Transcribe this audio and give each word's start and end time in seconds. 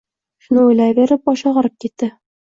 Shuni 0.45 0.61
o’ylayverib, 0.61 1.21
boshi 1.29 1.45
ogʻrib 1.51 1.75
ketdi. 1.85 2.11